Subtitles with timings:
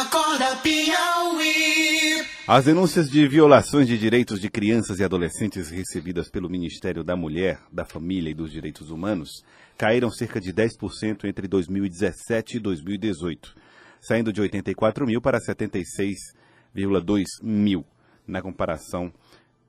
[0.00, 2.24] Acorda Piauí.
[2.48, 7.60] As denúncias de violações de direitos de crianças e adolescentes recebidas pelo Ministério da Mulher,
[7.70, 9.44] da Família e dos Direitos Humanos
[9.76, 13.54] caíram cerca de 10% entre 2017 e 2018,
[14.00, 17.84] saindo de 84 mil para 76,2 mil,
[18.26, 19.12] na comparação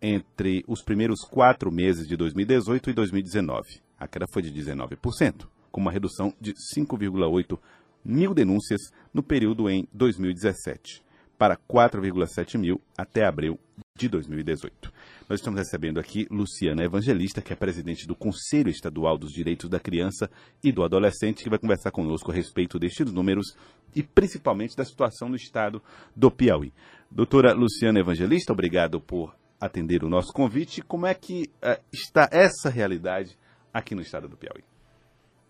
[0.02, 3.82] entre os primeiros quatro meses de 2018 e 2019.
[4.00, 7.60] A queda foi de 19%, com uma redução de 5,8
[8.04, 8.82] mil denúncias
[9.14, 11.04] no período em 2017,
[11.38, 13.60] para 4,7 mil até abril
[13.96, 14.92] de 2018.
[15.30, 19.80] Nós estamos recebendo aqui Luciana Evangelista, que é presidente do Conselho Estadual dos Direitos da
[19.80, 20.30] Criança
[20.64, 23.56] e do Adolescente, que vai conversar conosco a respeito destes números
[23.96, 25.82] e principalmente da situação no estado
[26.16, 26.74] do Piauí.
[27.10, 30.82] Doutora Luciana Evangelista, obrigado por atender o nosso convite.
[30.82, 33.38] Como é que uh, está essa realidade
[33.74, 34.64] aqui no estado do Piauí?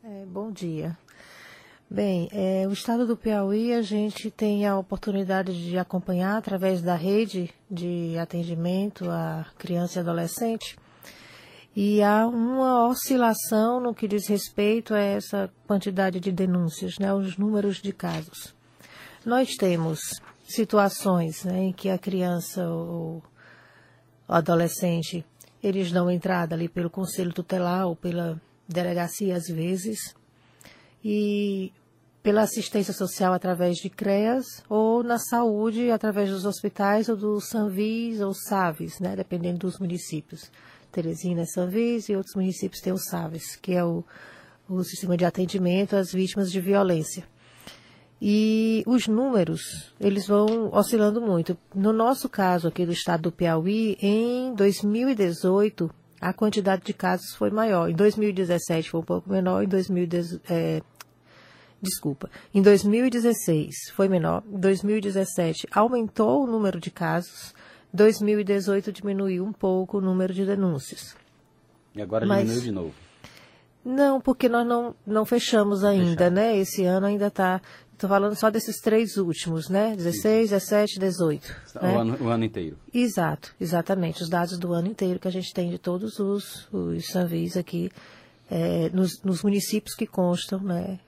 [0.04, 0.98] É, bom dia.
[1.90, 6.96] Bem, é, o estado do Piauí a gente tem a oportunidade de acompanhar através da
[6.96, 10.76] rede de atendimento a criança e adolescente.
[11.76, 17.38] E há uma oscilação no que diz respeito a essa quantidade de denúncias, né, os
[17.38, 18.56] números de casos.
[19.26, 20.00] Nós temos
[20.48, 23.24] situações né, em que a criança ou
[24.28, 25.24] o adolescente
[25.62, 30.16] eles dão entrada ali pelo conselho tutelar ou pela delegacia às vezes
[31.04, 31.72] e
[32.24, 38.22] pela assistência social através de CREAS ou na saúde através dos hospitais ou do Sanvis
[38.22, 40.50] ou SAVES, né, dependendo dos municípios.
[40.90, 44.06] Teresina é Sanvis e outros municípios têm o SAVES, que é o,
[44.70, 47.26] o sistema de atendimento às vítimas de violência.
[48.22, 51.58] E os números, eles vão oscilando muito.
[51.76, 55.90] No nosso caso aqui do estado do Piauí, em 2018,
[56.22, 57.90] a quantidade de casos foi maior.
[57.90, 60.82] Em 2017 foi um pouco menor, em 2018, é,
[61.84, 67.54] desculpa, em 2016 foi menor, em 2017 aumentou o número de casos,
[67.94, 71.16] 2018 diminuiu um pouco o número de denúncias.
[71.96, 72.94] E agora Mas, diminuiu de novo?
[73.86, 76.34] Não, porque nós não, não fechamos ainda, Fechado.
[76.34, 76.58] né?
[76.58, 77.62] Esse ano ainda está.
[77.92, 79.96] Estou falando só desses três últimos, né?
[79.96, 81.56] 16, 17, 18.
[81.76, 81.98] O, né?
[81.98, 82.78] ano, o ano inteiro.
[82.94, 84.24] Exato, exatamente.
[84.24, 87.92] Os dados do ano inteiro que a gente tem de todos os, os Sanvis aqui,
[88.50, 91.00] é, nos, nos, municípios que constam, né?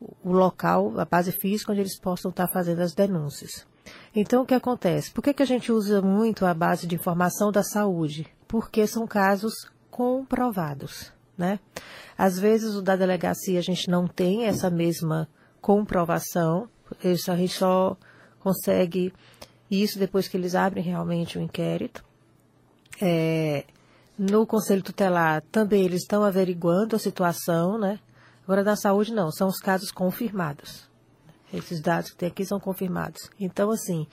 [0.00, 3.66] O local, a base física onde eles possam estar fazendo as denúncias.
[4.14, 5.10] Então, o que acontece?
[5.10, 8.26] Por que, que a gente usa muito a base de informação da saúde?
[8.46, 9.52] Porque são casos
[9.90, 11.58] comprovados, né?
[12.16, 15.28] Às vezes, o da delegacia a gente não tem essa mesma
[15.60, 16.68] comprovação,
[17.02, 17.96] isso a gente só
[18.38, 19.12] consegue
[19.70, 22.04] isso depois que eles abrem realmente o inquérito.
[23.00, 23.64] É,
[24.16, 27.98] no Conselho Tutelar também eles estão averiguando a situação, né?
[28.44, 30.88] Agora, da saúde, não, são os casos confirmados.
[31.52, 33.30] Esses dados que tem aqui são confirmados.
[33.40, 34.06] Então, assim,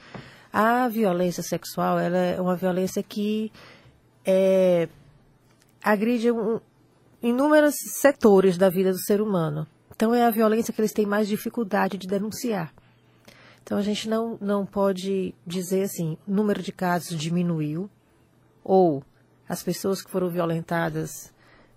[0.53, 3.51] a violência sexual ela é uma violência que
[4.25, 4.87] é,
[5.83, 6.59] agride um,
[7.21, 9.67] inúmeros setores da vida do ser humano.
[9.93, 12.73] Então, é a violência que eles têm mais dificuldade de denunciar.
[13.63, 17.89] Então, a gente não, não pode dizer assim, o número de casos diminuiu,
[18.63, 19.03] ou
[19.47, 21.33] as pessoas que foram violentadas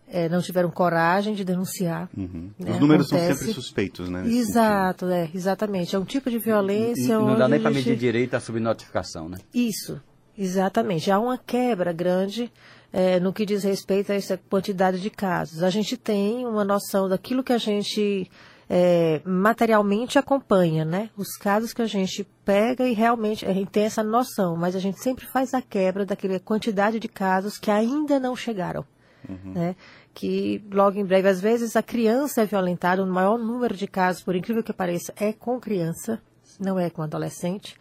[0.09, 2.09] é, não tiveram coragem de denunciar.
[2.17, 2.51] Uhum.
[2.59, 2.73] Né?
[2.73, 3.29] Os números Acontece.
[3.29, 4.27] são sempre suspeitos, né?
[4.27, 5.97] Exato, é, exatamente.
[5.97, 7.13] É um tipo de violência.
[7.13, 9.39] E, e não dá nem para medir direito a subnotificação, né?
[9.53, 10.01] Isso,
[10.39, 11.11] exatamente.
[11.11, 12.53] Há uma quebra grande
[12.93, 15.63] é, no que diz respeito a essa quantidade de casos.
[15.63, 18.31] A gente tem uma noção daquilo que a gente
[18.69, 21.11] é, materialmente acompanha, né?
[21.17, 24.79] Os casos que a gente pega e realmente a gente tem essa noção, mas a
[24.79, 28.85] gente sempre faz a quebra daquela quantidade de casos que ainda não chegaram
[29.29, 29.53] uhum.
[29.53, 29.77] né?
[30.13, 34.23] Que logo em breve, às vezes, a criança é violentada, o maior número de casos,
[34.23, 36.21] por incrível que pareça, é com criança,
[36.61, 37.77] não é com adolescente.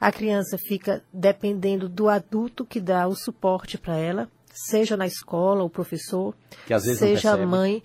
[0.00, 5.62] A criança fica dependendo do adulto que dá o suporte para ela, seja na escola,
[5.62, 6.34] o professor,
[6.98, 7.82] seja a mãe.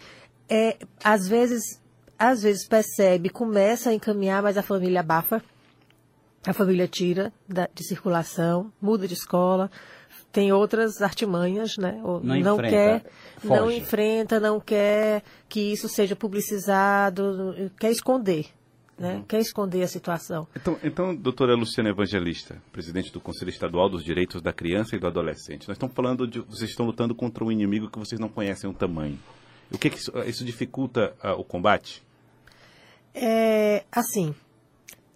[0.49, 1.81] É, às vezes,
[2.17, 5.43] às vezes percebe, começa a encaminhar, mas a família abafa.
[6.46, 9.69] A família tira da, de circulação, muda de escola,
[10.35, 12.02] tem outras artimanhas, né?
[12.03, 13.05] Ou não, não enfrenta, quer,
[13.37, 13.47] foge.
[13.47, 18.47] não enfrenta, não quer que isso seja publicizado, quer esconder.
[18.99, 19.16] Né?
[19.16, 19.23] Uhum.
[19.23, 20.46] Quer esconder a situação.
[20.53, 25.08] Então, então, doutora Luciana Evangelista, presidente do Conselho Estadual dos Direitos da Criança e do
[25.08, 26.41] Adolescente, nós estamos falando de.
[26.41, 29.17] Vocês estão lutando contra um inimigo que vocês não conhecem o tamanho.
[29.72, 32.03] O que, que isso, isso, dificulta uh, o combate?
[33.14, 34.35] É, assim,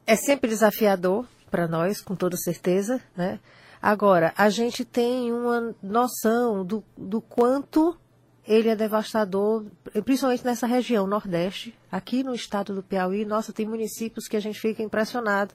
[0.07, 3.38] é sempre desafiador para nós, com toda certeza, né?
[3.81, 7.97] Agora, a gente tem uma noção do, do quanto
[8.45, 9.65] ele é devastador,
[10.03, 11.77] principalmente nessa região nordeste.
[11.91, 15.53] Aqui no estado do Piauí, nossa, tem municípios que a gente fica impressionado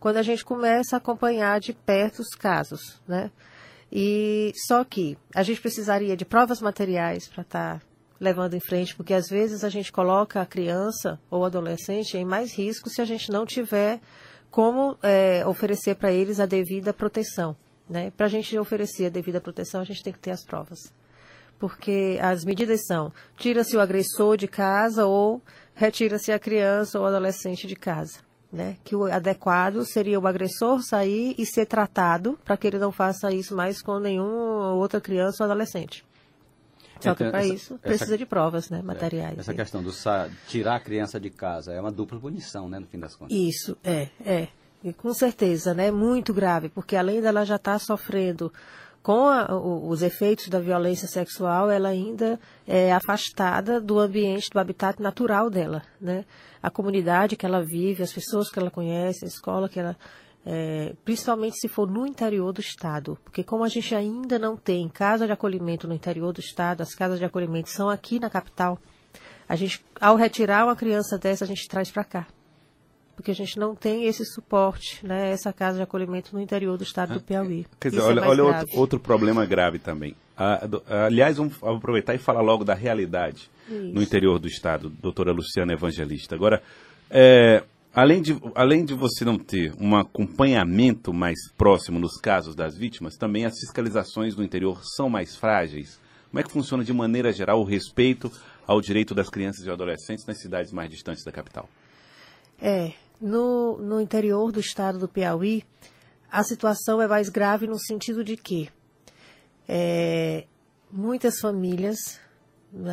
[0.00, 3.30] quando a gente começa a acompanhar de perto os casos, né?
[3.90, 7.86] E só que a gente precisaria de provas materiais para estar tá
[8.18, 12.52] levando em frente, porque às vezes a gente coloca a criança ou adolescente em mais
[12.56, 14.00] risco se a gente não tiver
[14.50, 17.56] como é, oferecer para eles a devida proteção.
[17.88, 18.10] Né?
[18.16, 20.92] Para a gente oferecer a devida proteção, a gente tem que ter as provas.
[21.58, 25.42] Porque as medidas são: tira-se o agressor de casa ou
[25.74, 28.18] retira-se a criança ou adolescente de casa
[28.52, 28.76] né?
[28.84, 33.32] Que o adequado seria o agressor sair e ser tratado para que ele não faça
[33.32, 36.04] isso mais com nenhuma outra criança ou adolescente.
[37.00, 39.36] Só que para isso precisa essa, de provas, né, materiais.
[39.36, 39.90] Essa questão do
[40.46, 43.36] tirar a criança de casa é uma dupla punição, né, no fim das contas.
[43.36, 44.48] Isso, é, é.
[44.96, 48.52] Com certeza, né, muito grave, porque além dela já estar tá sofrendo
[49.02, 55.00] com a, os efeitos da violência sexual, ela ainda é afastada do ambiente, do habitat
[55.02, 56.24] natural dela, né?
[56.62, 59.96] A comunidade que ela vive, as pessoas que ela conhece, a escola que ela...
[60.44, 64.88] É, principalmente se for no interior do estado, porque como a gente ainda não tem
[64.88, 68.76] casa de acolhimento no interior do estado, as casas de acolhimento são aqui na capital,
[69.48, 72.26] a gente, ao retirar uma criança dessa, a gente traz para cá
[73.14, 76.84] porque a gente não tem esse suporte, né, essa casa de acolhimento no interior do
[76.84, 77.66] estado do ah, Piauí.
[77.80, 80.16] Quer dizer, Isso olha, é olha outro, outro, problema grave também.
[81.06, 83.94] aliás, vamos aproveitar e falar logo da realidade Isso.
[83.94, 86.34] no interior do estado, doutora Luciana Evangelista.
[86.34, 86.62] Agora,
[87.10, 87.62] é,
[87.94, 93.16] além, de, além de você não ter um acompanhamento mais próximo nos casos das vítimas,
[93.16, 96.00] também as fiscalizações no interior são mais frágeis.
[96.30, 98.32] Como é que funciona de maneira geral o respeito
[98.66, 101.68] ao direito das crianças e adolescentes nas cidades mais distantes da capital?
[102.64, 105.64] É, no, no interior do estado do Piauí,
[106.30, 108.70] a situação é mais grave no sentido de que
[109.68, 110.46] é,
[110.88, 112.20] muitas famílias,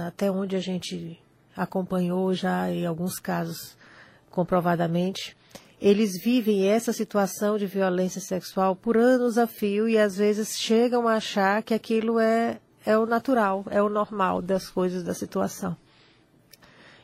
[0.08, 1.22] até onde a gente
[1.56, 3.78] acompanhou já em alguns casos
[4.32, 5.38] comprovadamente,
[5.80, 11.08] eles vivem essa situação de violência sexual por anos a fio e às vezes chegam
[11.08, 15.78] a achar que aquilo é, é o natural, é o normal das coisas da situação.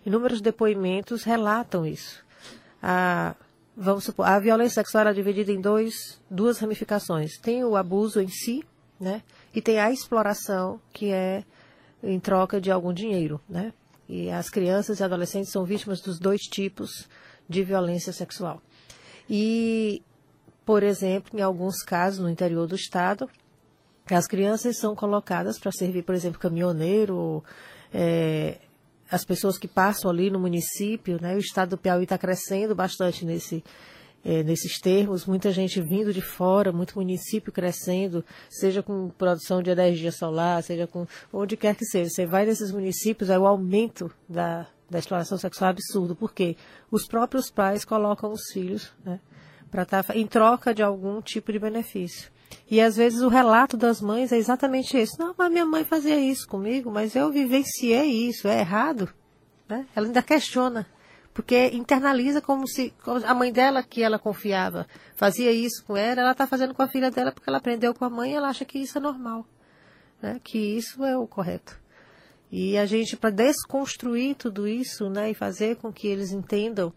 [0.03, 2.24] Inúmeros depoimentos relatam isso
[2.87, 3.35] a,
[3.75, 7.31] vamos supor, a violência sexual é dividida em dois, duas ramificações.
[7.39, 8.63] Tem o abuso em si,
[8.99, 9.23] né?
[9.55, 11.43] E tem a exploração, que é
[12.03, 13.73] em troca de algum dinheiro, né?
[14.07, 17.09] E as crianças e adolescentes são vítimas dos dois tipos
[17.49, 18.61] de violência sexual.
[19.27, 20.03] E,
[20.63, 23.27] por exemplo, em alguns casos no interior do estado,
[24.11, 27.43] as crianças são colocadas para servir, por exemplo, caminhoneiro,
[27.91, 28.59] é,
[29.09, 31.35] as pessoas que passam ali no município, né?
[31.35, 33.63] O estado do Piauí está crescendo bastante nesse,
[34.23, 39.69] é, nesses termos, muita gente vindo de fora, muito município crescendo, seja com produção de
[39.69, 42.09] energia solar, seja com onde quer que seja.
[42.09, 46.57] Você vai nesses municípios, é o aumento da, da exploração sexual absurdo, porque
[46.89, 49.19] os próprios pais colocam os filhos, né?
[49.77, 52.31] Estar tá, em troca de algum tipo de benefício.
[52.69, 55.15] E às vezes o relato das mães é exatamente isso.
[55.19, 59.09] Não, mas minha mãe fazia isso comigo, mas eu vivenciei isso, é errado.
[59.67, 59.85] Né?
[59.95, 60.87] Ela ainda questiona,
[61.33, 66.21] porque internaliza como se como a mãe dela, que ela confiava, fazia isso com ela,
[66.21, 68.49] ela está fazendo com a filha dela porque ela aprendeu com a mãe e ela
[68.49, 69.45] acha que isso é normal,
[70.21, 70.39] né?
[70.43, 71.79] que isso é o correto.
[72.51, 76.93] E a gente, para desconstruir tudo isso né, e fazer com que eles entendam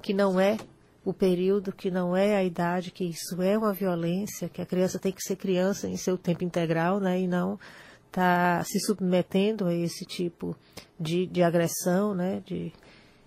[0.00, 0.56] que não é
[1.04, 4.98] o período que não é a idade, que isso é uma violência, que a criança
[4.98, 7.58] tem que ser criança em seu tempo integral, né, e não
[8.06, 10.56] está se submetendo a esse tipo
[10.98, 12.72] de, de agressão, né, de,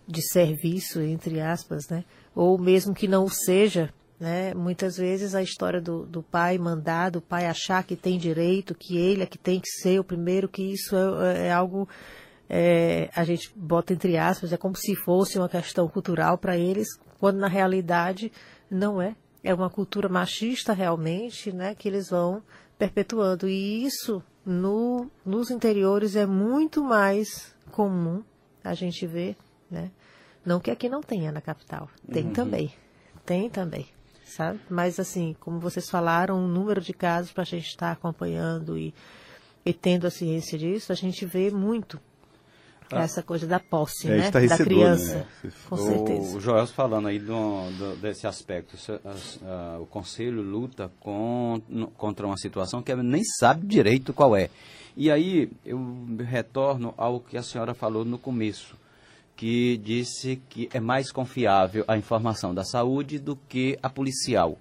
[0.08, 5.44] de serviço, entre aspas, né, ou mesmo que não o seja, né, muitas vezes a
[5.44, 9.38] história do, do pai mandar, do pai achar que tem direito, que ele é que
[9.38, 11.88] tem que ser o primeiro, que isso é, é algo
[12.50, 16.88] é, a gente bota entre aspas, é como se fosse uma questão cultural para eles,
[17.20, 18.32] quando na realidade
[18.70, 19.16] não é.
[19.44, 22.42] É uma cultura machista realmente, né, que eles vão
[22.78, 23.48] perpetuando.
[23.48, 28.24] E isso no, nos interiores é muito mais comum
[28.64, 29.36] a gente ver,
[29.70, 29.92] né?
[30.46, 32.34] Não que aqui não tenha na capital, tem uhum.
[32.34, 32.74] também,
[33.26, 33.86] tem também,
[34.26, 34.60] sabe?
[34.70, 38.78] Mas assim, como vocês falaram, o número de casos para a gente estar tá acompanhando
[38.78, 38.94] e,
[39.66, 42.00] e tendo a ciência disso, a gente vê muito
[42.92, 43.02] ah.
[43.02, 44.32] Essa coisa da posse, é, né?
[44.32, 45.28] Da criança.
[45.44, 45.52] Né?
[45.70, 46.38] Com o, certeza.
[46.38, 48.76] O Joel falando aí do, do, desse aspecto.
[48.76, 51.62] Uh, o Conselho luta com,
[51.98, 54.50] contra uma situação que nem sabe direito qual é.
[54.96, 55.80] E aí eu
[56.20, 58.76] retorno ao que a senhora falou no começo,
[59.36, 64.58] que disse que é mais confiável a informação da saúde do que a policial.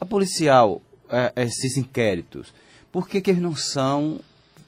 [0.00, 2.52] A policial, é, esses inquéritos,
[2.90, 4.18] por que, que eles não são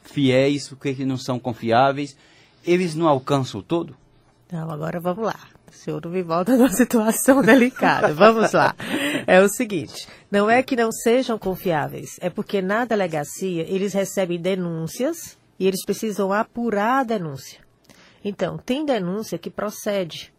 [0.06, 2.16] fiéis, o que, que não são confiáveis.
[2.66, 3.96] Eles não alcançam o todo?
[4.50, 5.38] Não, agora vamos lá.
[5.68, 8.12] O senhor não me volta numa situação delicada.
[8.14, 8.74] Vamos lá.
[9.26, 14.40] É o seguinte: não é que não sejam confiáveis, é porque na delegacia eles recebem
[14.40, 17.60] denúncias e eles precisam apurar a denúncia.
[18.24, 20.32] Então, tem denúncia que procede,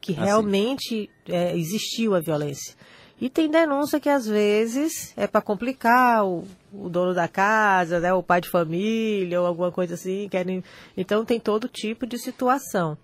[0.00, 2.74] que Ah, realmente é, existiu a violência.
[3.20, 8.12] E tem denúncia que às vezes é para complicar o, o dono da casa, né,
[8.12, 10.28] o pai de família ou alguma coisa assim.
[10.28, 10.62] Querem...
[10.96, 12.98] Então tem todo tipo de situação.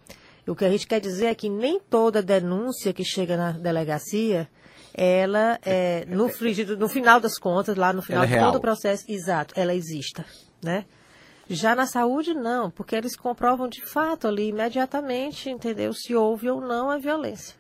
[0.47, 4.49] O que a gente quer dizer é que nem toda denúncia que chega na delegacia,
[4.93, 8.61] ela é, no, frigido- no final das contas, lá no final é de todo o
[8.61, 10.25] processo, exato, ela exista,
[10.63, 10.85] né?
[11.49, 15.93] Já na saúde, não, porque eles comprovam de fato ali imediatamente, entendeu?
[15.93, 17.55] Se houve ou não a violência,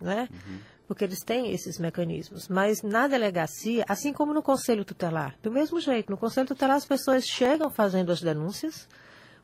[0.00, 0.26] né?
[0.90, 2.48] Porque eles têm esses mecanismos.
[2.48, 6.84] Mas na delegacia, assim como no conselho tutelar, do mesmo jeito, no conselho tutelar as
[6.84, 8.88] pessoas chegam fazendo as denúncias,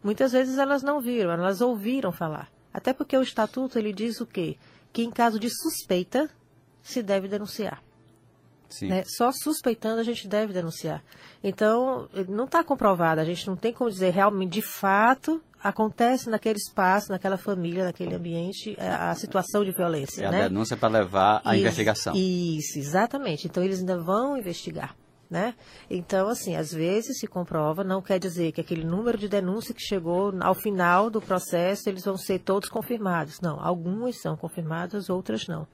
[0.03, 2.51] muitas vezes elas não viram, elas ouviram falar.
[2.75, 4.57] Até porque o estatuto ele diz o quê?
[4.93, 6.29] Que em caso de suspeita
[6.83, 7.81] se deve denunciar.
[8.69, 8.89] Sim.
[8.89, 9.05] né?
[9.07, 11.01] Só suspeitando a gente deve denunciar.
[11.45, 16.59] Então, não está comprovado, a gente não tem como dizer realmente, de fato, acontece naquele
[16.59, 20.25] espaço, naquela família, naquele ambiente, a, a situação de violência.
[20.25, 20.43] É a né?
[20.45, 22.15] denúncia para levar à investigação.
[22.15, 23.47] Isso, exatamente.
[23.47, 24.95] Então eles ainda vão investigar.
[25.29, 25.55] Né?
[25.91, 29.83] Então, assim, às vezes se comprova, não quer dizer que aquele número de denúncias que
[29.83, 33.41] chegou ao final do processo, eles vão ser todos confirmados.
[33.41, 35.67] Não, algumas são confirmadas, outras não.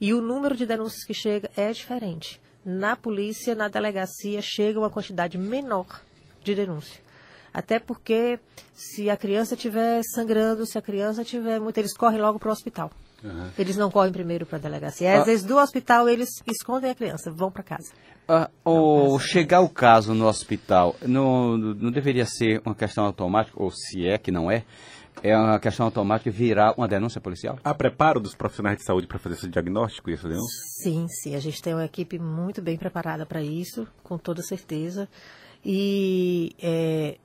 [0.00, 2.40] E o número de denúncias que chega é diferente.
[2.64, 6.02] Na polícia, na delegacia, chega uma quantidade menor
[6.42, 7.00] de denúncia.
[7.52, 8.38] Até porque
[8.74, 12.52] se a criança estiver sangrando, se a criança tiver muito, eles correm logo para o
[12.52, 12.90] hospital.
[13.58, 15.14] Eles não correm primeiro para a delegacia.
[15.14, 15.24] Às Ah.
[15.24, 17.92] vezes do hospital eles escondem a criança, vão para casa.
[18.28, 23.70] Ah, o chegar o caso no hospital não, não deveria ser uma questão automática, ou
[23.72, 24.62] se é que não é,
[25.20, 27.58] é uma questão automática virar uma denúncia policial?
[27.64, 30.62] Há preparo dos profissionais de saúde para fazer esse diagnóstico e essa denúncia?
[30.84, 35.08] Sim, sim, a gente tem uma equipe muito bem preparada para isso, com toda certeza.
[35.64, 37.18] E é,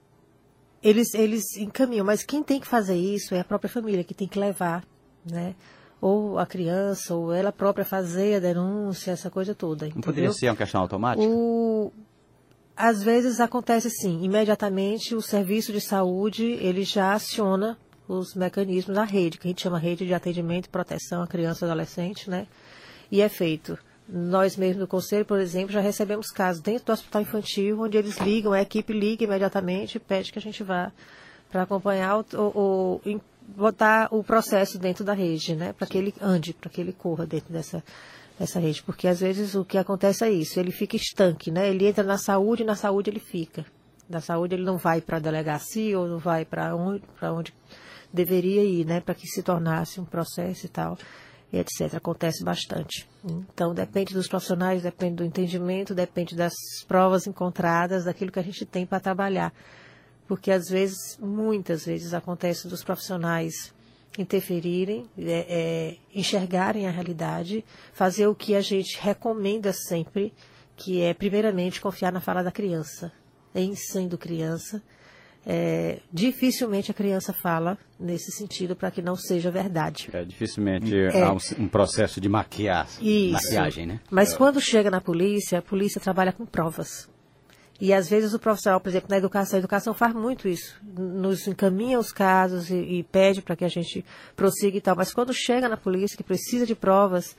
[0.84, 4.28] eles, eles encaminham, mas quem tem que fazer isso é a própria família, que tem
[4.28, 4.84] que levar,
[5.26, 5.56] né?
[6.02, 9.86] Ou a criança, ou ela própria fazer a denúncia, essa coisa toda.
[9.86, 10.34] Não poderia entendeu?
[10.34, 11.26] ser uma questão automática?
[11.26, 11.94] O...
[12.76, 19.06] Às vezes acontece assim, imediatamente o serviço de saúde ele já aciona os mecanismos da
[19.06, 22.48] rede, que a gente chama rede de atendimento e proteção à criança e adolescente, né?
[23.10, 23.78] E é feito.
[24.08, 28.18] Nós mesmos do conselho, por exemplo, já recebemos casos dentro do hospital infantil, onde eles
[28.20, 30.92] ligam, a equipe liga imediatamente e pede que a gente vá
[31.50, 33.22] para acompanhar o, o, o- em-
[33.56, 35.74] botar o processo dentro da rede, né?
[35.74, 37.84] Para que ele ande, para que ele corra dentro dessa
[38.40, 41.70] dessa rede, porque às vezes o que acontece é isso, ele fica estanque, né?
[41.70, 43.64] Ele entra na saúde e na saúde ele fica.
[44.10, 47.54] Da saúde ele não vai para a delegacia ou não vai para onde, para onde
[48.12, 49.00] deveria ir, né?
[49.00, 50.98] Para que se tornasse um processo e tal,
[51.54, 51.96] e etc.
[51.96, 53.08] Acontece bastante.
[53.54, 56.54] Então depende dos profissionais, depende do entendimento, depende das
[56.88, 59.54] provas encontradas, daquilo que a gente tem para trabalhar.
[60.28, 63.72] Porque às vezes, muitas vezes, acontece dos profissionais
[64.18, 70.34] interferirem, é, é, enxergarem a realidade, fazer o que a gente recomenda sempre,
[70.76, 73.12] que é, primeiramente, confiar na fala da criança.
[73.54, 74.82] Em sendo criança,
[75.46, 80.10] é, dificilmente a criança fala nesse sentido para que não seja verdade.
[80.12, 83.34] É, dificilmente há um, um processo de maquiar, Isso.
[83.34, 84.00] maquiagem, né?
[84.12, 87.10] Mas quando chega na polícia, a polícia trabalha com provas.
[87.80, 90.80] E às vezes o profissional, por exemplo, na educação, a educação faz muito isso.
[90.84, 94.06] Nos encaminha os casos e, e pede para que a gente
[94.36, 94.96] prossiga e tal.
[94.96, 97.36] Mas quando chega na polícia, que precisa de provas,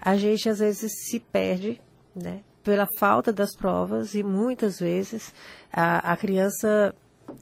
[0.00, 1.80] a gente às vezes se perde,
[2.14, 2.40] né?
[2.64, 5.32] Pela falta das provas e muitas vezes
[5.72, 6.92] a, a criança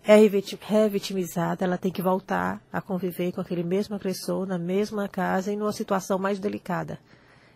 [0.06, 5.08] é reviti- revitimizada, ela tem que voltar a conviver com aquele mesmo agressor na mesma
[5.08, 6.98] casa e numa situação mais delicada.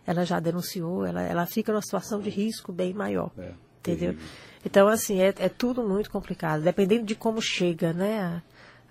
[0.05, 3.31] Ela já denunciou, ela, ela fica numa situação de risco bem maior.
[3.79, 4.13] entendeu?
[4.65, 6.63] Então, assim, é, é tudo muito complicado.
[6.63, 8.41] Dependendo de como chega né,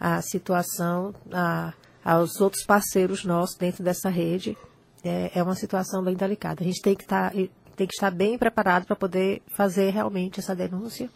[0.00, 4.56] a, a situação a, aos outros parceiros nossos dentro dessa rede,
[5.04, 6.62] é, é uma situação bem delicada.
[6.62, 10.54] A gente tem que estar, tem que estar bem preparado para poder fazer realmente essa
[10.54, 11.10] denúncia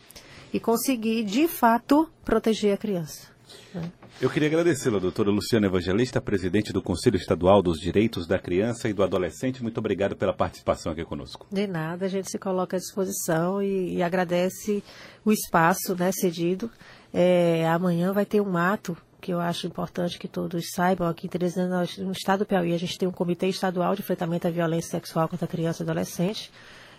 [0.53, 3.29] e conseguir, de fato, proteger a criança.
[3.75, 3.91] né?
[4.21, 8.93] Eu queria agradecê-la, doutora Luciana Evangelista, presidente do Conselho Estadual dos Direitos da Criança e
[8.93, 9.63] do Adolescente.
[9.63, 11.47] Muito obrigado pela participação aqui conosco.
[11.51, 14.85] De nada, a gente se coloca à disposição e, e agradece
[15.25, 16.71] o espaço né, cedido.
[17.13, 21.09] É, amanhã vai ter um ato que eu acho importante que todos saibam.
[21.09, 24.47] Aqui em Teresina, no estado do Piauí, a gente tem um Comitê Estadual de Enfrentamento
[24.47, 26.51] à Violência Sexual contra Criança e Adolescente.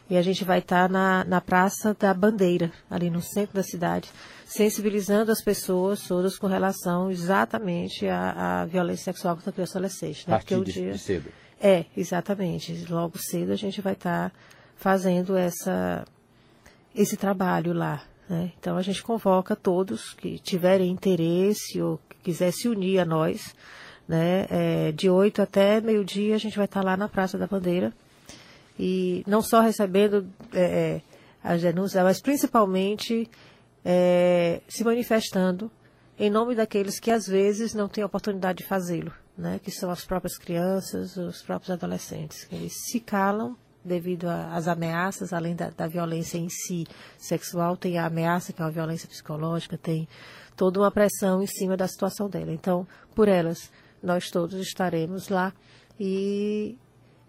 [0.10, 4.10] E a gente vai estar na, na Praça da Bandeira, ali no centro da cidade,
[4.46, 10.28] sensibilizando as pessoas todas com relação exatamente à, à violência sexual contra a criança adolescente.
[10.28, 10.36] Né?
[10.36, 11.30] Partir de, de cedo.
[11.60, 12.86] É, exatamente.
[12.90, 14.34] Logo cedo a gente vai estar
[14.76, 16.04] fazendo essa,
[16.94, 18.04] esse trabalho lá.
[18.28, 18.52] Né?
[18.60, 23.56] Então a gente convoca todos que tiverem interesse ou que quiser se unir a nós.
[24.06, 24.46] Né?
[24.50, 27.94] É, de 8 até meio-dia a gente vai estar lá na Praça da Bandeira.
[28.78, 31.02] E não só recebendo é,
[31.44, 33.30] as denúncias, mas principalmente
[33.84, 35.72] é, se manifestando
[36.18, 39.60] em nome daqueles que às vezes não têm oportunidade de fazê-lo, né?
[39.64, 42.48] que são as próprias crianças, os próprios adolescentes.
[42.52, 46.86] Eles se calam devido às ameaças, além da, da, violência em si
[47.18, 50.08] sexual, tem a ameaça que é uma violência psicológica, tem
[50.56, 52.54] toda uma pressão em cima da situação dela.
[52.54, 53.70] Então, por elas,
[54.02, 55.54] nós todos estaremos lá
[56.00, 56.78] e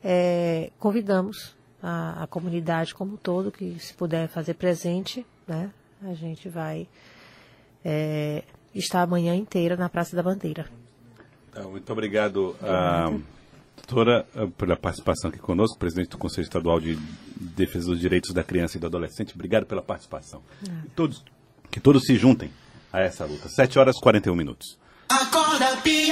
[0.04, 5.70] é, convidamos a, a, comunidade como um todo que se puder fazer presente, né?
[6.02, 6.86] A gente vai
[7.82, 8.44] é,
[8.74, 10.66] estar amanhã inteira na Praça da Bandeira.
[11.50, 12.54] Então, muito obrigado.
[12.60, 13.22] Uh,
[13.76, 16.98] doutora, uh, pela participação aqui conosco, presidente do Conselho Estadual de
[17.36, 19.34] Defesa dos Direitos da Criança e do Adolescente.
[19.34, 20.42] Obrigado pela participação.
[20.68, 20.70] É.
[20.94, 21.24] Todos,
[21.70, 22.50] que todos se juntem
[22.92, 23.48] a essa luta.
[23.48, 24.78] 7 horas e 41 minutos.
[25.08, 26.03] Acorda, Piauí.